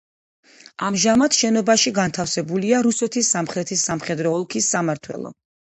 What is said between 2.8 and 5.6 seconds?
რუსეთის სამხრეთის სამხედრო ოლქის სამმართველო.